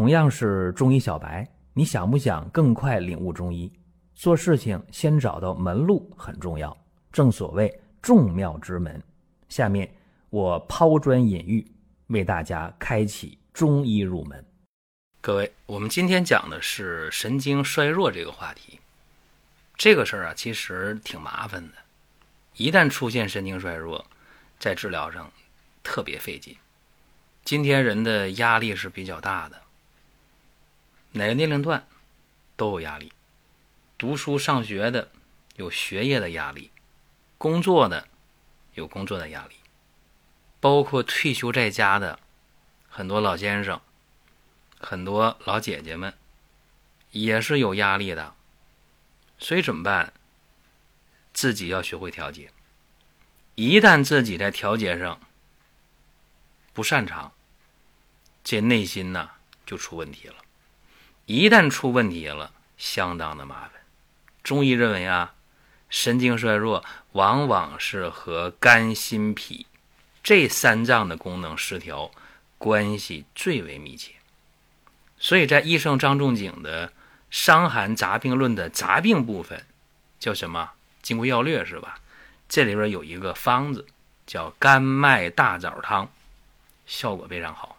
[0.00, 3.70] 同样是中医小白，你想不想更快领悟中医？
[4.14, 6.74] 做事情先找到门路很重要，
[7.12, 8.98] 正所谓众妙之门。
[9.50, 9.94] 下面
[10.30, 11.70] 我抛砖引玉，
[12.06, 14.42] 为大家开启中医入门。
[15.20, 18.80] 各位，我们今天讲的是神经衰弱这个话题。
[19.76, 21.74] 这个事儿啊，其实挺麻烦的。
[22.56, 24.02] 一旦出现神经衰弱，
[24.58, 25.30] 在治疗上
[25.82, 26.56] 特别费劲。
[27.44, 29.60] 今天人的压力是比较大的，
[31.12, 31.86] 哪个年龄段
[32.56, 33.12] 都有压力。
[33.98, 35.10] 读书上学的
[35.56, 36.70] 有学业的压力，
[37.36, 38.08] 工作的
[38.74, 39.56] 有工作的压力，
[40.60, 42.18] 包括退休在家的
[42.88, 43.80] 很多老先生。
[44.82, 46.14] 很多老姐姐们
[47.10, 48.34] 也是有压力的，
[49.38, 50.14] 所以怎么办？
[51.34, 52.50] 自己要学会调节。
[53.56, 55.20] 一旦自己在调节上
[56.72, 57.32] 不擅长，
[58.42, 59.32] 这内心呢
[59.66, 60.36] 就出问题了。
[61.30, 63.70] 一旦出问题了，相当的麻烦。
[64.42, 65.34] 中医认为啊，
[65.88, 69.64] 神经衰弱往往是和肝、心、脾
[70.24, 72.10] 这三脏的功能失调
[72.58, 74.14] 关系最为密切。
[75.20, 76.88] 所以在医圣张仲景的
[77.30, 79.64] 《伤寒杂病论》的杂病部分，
[80.18, 80.72] 叫什么
[81.06, 82.00] 《金匮要略》是吧？
[82.48, 83.86] 这里边有一个方子
[84.26, 86.10] 叫甘麦大枣汤，
[86.86, 87.76] 效果非常好。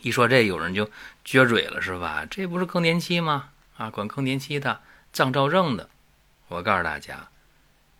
[0.00, 0.90] 一说这，有人就
[1.24, 2.26] 撅嘴了是吧？
[2.30, 3.50] 这不是更年期吗？
[3.76, 4.80] 啊，管更年期的
[5.12, 5.88] 脏燥症的。
[6.48, 7.28] 我告诉大家，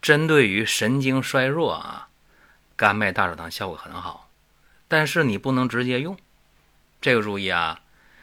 [0.00, 2.08] 针对于神经衰弱啊，
[2.76, 4.30] 甘麦大枣汤效果很好，
[4.86, 6.16] 但是你不能直接用，
[7.00, 7.80] 这个注意啊。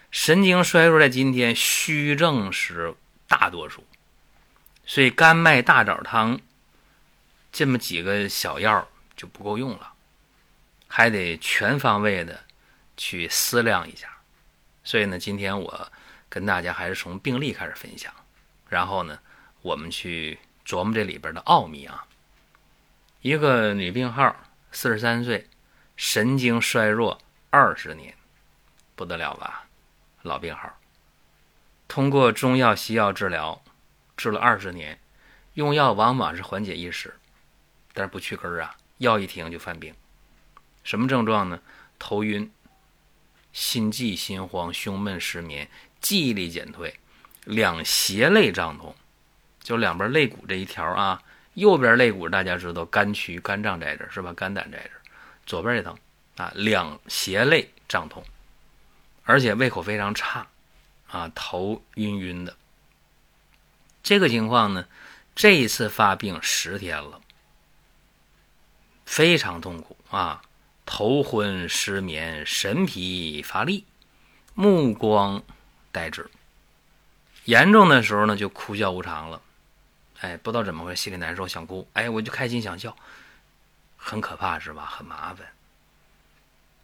[0.09, 2.93] 神经衰弱在今天虚症是
[3.27, 3.83] 大多数，
[4.85, 6.39] 所以甘麦大枣汤
[7.51, 8.87] 这么几个小药
[9.17, 9.93] 就不够用了，
[10.87, 12.43] 还得全方位的
[12.97, 14.07] 去思量一下。
[14.83, 15.91] 所以呢，今天我
[16.29, 18.13] 跟大家还是从病例开始分享，
[18.67, 19.19] 然后呢，
[19.61, 22.05] 我们去琢磨这里边的奥秘啊。
[23.21, 24.35] 一个女病号，
[24.71, 25.47] 四十三岁，
[25.95, 28.13] 神经衰弱二十年，
[28.95, 29.65] 不得了吧？
[30.23, 30.77] 老病号，
[31.87, 33.63] 通过中药、西药治疗，
[34.17, 34.99] 治了二十年，
[35.53, 37.13] 用药往往是缓解一时，
[37.93, 39.95] 但是不去根啊，药一停就犯病。
[40.83, 41.61] 什么症状呢？
[41.97, 42.51] 头晕、
[43.53, 45.69] 心悸、心慌、胸闷、失眠、
[46.01, 46.99] 记忆力减退、
[47.45, 48.93] 两胁肋胀痛，
[49.61, 51.21] 就两边肋骨这一条啊，
[51.53, 54.33] 右边肋骨大家知道肝区、肝脏在这是吧？
[54.33, 54.89] 肝胆在这，
[55.45, 55.95] 左边也疼
[56.35, 58.21] 啊，两胁肋胀痛。
[59.23, 60.45] 而且胃口非常差，
[61.07, 62.57] 啊，头晕晕的。
[64.01, 64.85] 这个情况呢，
[65.33, 67.21] 这一次发病十天了，
[69.05, 70.41] 非常痛苦啊，
[70.85, 73.85] 头昏失眠，神疲乏力，
[74.53, 75.41] 目光
[75.91, 76.29] 呆滞。
[77.45, 79.41] 严重的时候呢，就哭笑无常了，
[80.19, 82.95] 哎，不知道怎么回事，心里难受，想哭，哎，我就开心想笑，
[83.97, 84.85] 很可怕是吧？
[84.85, 85.47] 很麻烦。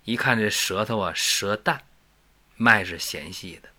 [0.06, 1.82] 一看这舌头啊，舌淡。
[2.62, 3.70] 脉是弦细的，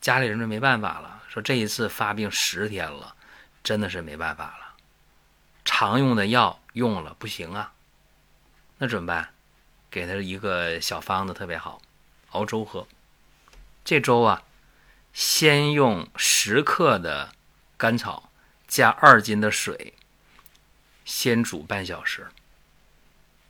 [0.00, 3.14] 家里人就没办法了，说这一次发病十天了，
[3.62, 4.74] 真的是没办法了。
[5.64, 7.72] 常用的药用了不行啊，
[8.82, 9.28] 那怎么办？
[9.92, 11.80] 给他一个小方子特别好，
[12.30, 12.88] 熬粥喝。
[13.84, 14.42] 这粥啊，
[15.12, 17.30] 先用十克的
[17.76, 18.28] 甘草
[18.66, 19.94] 加二斤的水，
[21.04, 22.26] 先煮半小时，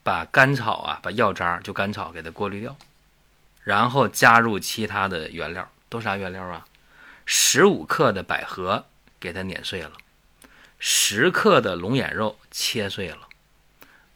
[0.02, 2.76] 把甘草啊，把药渣就甘草给它过滤掉。
[3.64, 6.66] 然后加入其他的原料，都啥原料啊？
[7.24, 8.84] 十五克的百合
[9.18, 9.92] 给它碾碎了，
[10.78, 13.28] 十克的龙眼肉切碎了，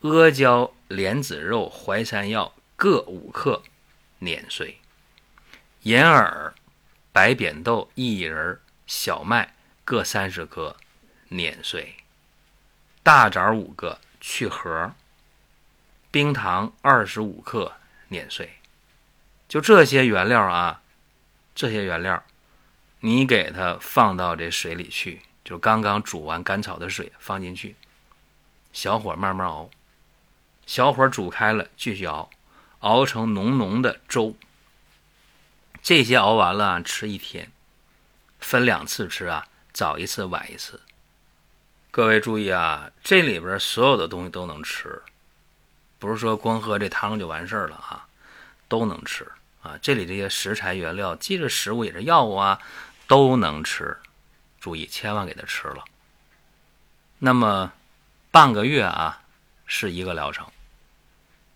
[0.02, 3.62] 阿胶、莲子肉、淮山药各五克
[4.18, 4.78] 碾碎，
[5.82, 6.54] 银耳、
[7.12, 9.54] 白扁豆、薏仁、小麦
[9.84, 10.76] 各三十克
[11.30, 11.96] 碾碎，
[13.02, 14.92] 大枣五个去核，
[16.10, 17.72] 冰糖二十五克
[18.08, 18.50] 碾碎。
[19.48, 20.82] 就这些原料啊，
[21.54, 22.22] 这些原料，
[23.00, 27.76] 你给它放到这水里去，就刚刚煮完甘草的水放进去，
[28.72, 29.70] 小火慢慢熬，
[30.66, 32.28] 小火煮开了继续熬，
[32.80, 34.36] 熬成浓浓的粥。
[35.82, 37.50] 这些熬完了吃一天，
[38.40, 40.82] 分两次吃啊，早一次晚一次。
[41.90, 45.02] 各位注意啊，这里边所有的东西都能吃，
[45.98, 48.02] 不是说光喝这汤就完事儿了啊。
[48.68, 49.24] 都能吃
[49.62, 49.78] 啊！
[49.80, 52.58] 这里这些食材原料，既是食物也是药物啊，
[53.06, 53.96] 都能吃。
[54.58, 55.84] 注意，千万给它吃了。
[57.20, 57.72] 那么
[58.32, 59.22] 半个月啊，
[59.66, 60.46] 是一个疗程。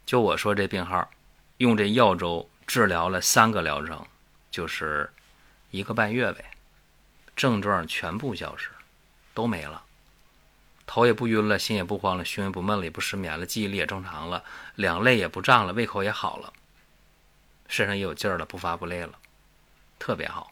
[0.05, 1.09] 就我说这病号，
[1.59, 4.07] 用这药粥治疗了三个疗程，
[4.51, 5.11] 就是
[5.71, 6.45] 一个半月呗，
[7.37, 8.71] 症状全部消失，
[9.33, 9.85] 都没了。
[10.87, 14.43] 头也不晕了，心也不慌了，胸也不闷了，也不失眠了，记忆力也正常了，
[14.75, 16.53] 两肋也不胀了，胃口也好了，
[17.69, 19.17] 身上也有劲儿了，不乏不累了，
[20.01, 20.51] 特别好。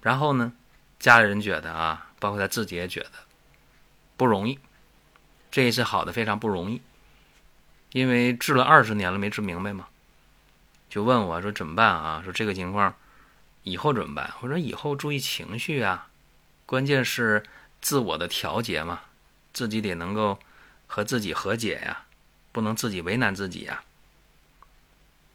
[0.00, 0.52] 然后呢，
[1.00, 3.10] 家里人觉得啊，包括他自己也觉得
[4.16, 4.56] 不容易，
[5.56, 6.82] 这一次好的非常不容易，
[7.92, 9.88] 因为治了二十年了没治明白嘛，
[10.90, 12.20] 就问我说怎么办啊？
[12.22, 12.94] 说这个情况
[13.62, 14.30] 以后怎么办？
[14.42, 16.08] 我说以后注意情绪啊，
[16.66, 17.42] 关键是。
[17.80, 19.00] 自我的调节嘛，
[19.54, 20.38] 自己得能够
[20.86, 22.04] 和自己和解呀，
[22.52, 23.82] 不能自己为难自己呀。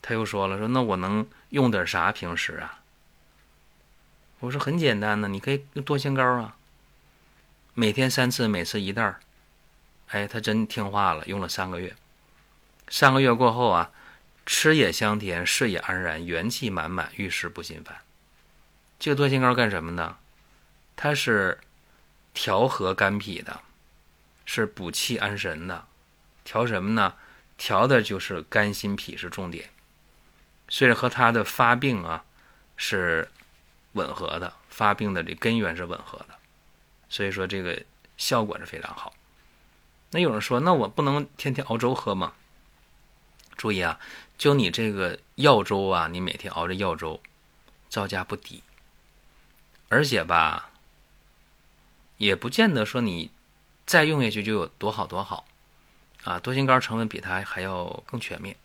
[0.03, 2.81] 他又说了，说那我能用点啥平时啊？
[4.39, 6.55] 我说很简单呢，你可以用多仙膏啊，
[7.73, 9.19] 每天三次，每次一袋儿。
[10.11, 11.93] 哎，他真听话了，用了三个月。
[12.87, 13.91] 三个月过后啊，
[14.45, 17.97] 吃也香甜，睡也安然，元气满满，遇事不心烦。
[18.99, 20.17] 这个多心膏干什么呢？
[20.95, 21.59] 它是。
[22.33, 23.59] 调和肝脾的，
[24.45, 25.85] 是补气安神的。
[26.45, 27.15] 调什么呢？
[27.57, 29.69] 调的就是肝心脾是重点，
[30.69, 32.23] 所以和它的发病啊
[32.77, 33.29] 是
[33.91, 36.39] 吻合的，发病的这根源是吻合的，
[37.09, 37.83] 所以说这个
[38.15, 39.13] 效果是非常好。
[40.11, 42.33] 那有人说，那我不能天天熬粥喝吗？
[43.57, 43.99] 注意啊，
[44.37, 47.21] 就你这个药粥啊，你每天熬着药粥，
[47.89, 48.63] 造价不低，
[49.89, 50.69] 而且吧。
[52.17, 53.31] 也不见得说你
[53.83, 55.43] 再用下去就有多好多好，
[56.23, 58.55] 啊，多心膏成分比它还要更全面，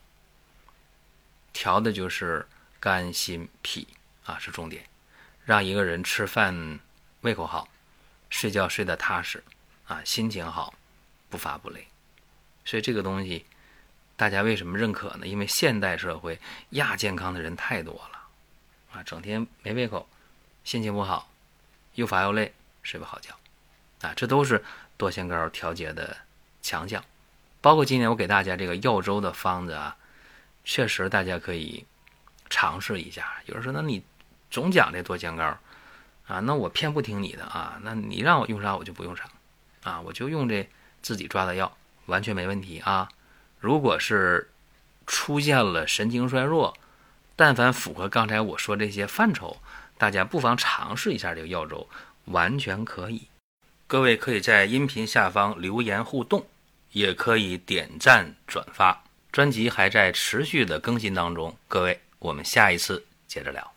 [1.55, 2.47] 调的就是
[2.79, 3.89] 肝心脾
[4.27, 4.85] 啊是重点，
[5.45, 6.81] 让一个人吃饭
[7.23, 7.67] 胃口好，
[8.29, 9.43] 睡觉睡得踏实，
[9.87, 10.75] 啊，心情好，
[11.29, 11.87] 不乏不累。
[12.65, 13.45] 所以这个东西
[14.17, 15.27] 大家为什么认可呢？
[15.27, 16.39] 因为现代社会
[16.71, 18.19] 亚健康的人太多了，
[18.93, 20.09] 啊，整天没胃口，
[20.65, 21.31] 心情不好，
[21.95, 22.53] 又乏又累，
[22.83, 23.35] 睡不好觉。
[24.03, 24.63] 啊，这都是
[24.97, 26.17] 多腺膏调节的
[26.61, 27.03] 强项，
[27.61, 29.97] 包括今年我给大家这个药粥的方子啊，
[30.65, 31.85] 确实大家可以
[32.51, 33.41] 尝试一下。
[33.47, 34.03] 有人说，那你
[34.51, 35.45] 总讲这多腺膏
[36.27, 39.25] 啊，那我偏不听你的啊，那你让我用啥我就不用啥
[39.83, 40.69] 啊，我就用这
[41.07, 41.77] 自己抓的药，
[42.07, 43.09] 完全没问题啊。
[43.61, 44.51] 如果是
[45.07, 46.77] 出现了神经衰弱，
[47.37, 49.59] 但凡符合刚才我说这些范畴，
[49.97, 51.89] 大家不妨尝试一下这个药粥，
[52.25, 53.29] 完全可以。
[53.87, 56.45] 各位可以在音频下方留言互动，
[56.91, 59.05] 也可以点赞转发。
[59.31, 63.76] 专辑还在持续的更新当中，各位，我们下一次接着聊。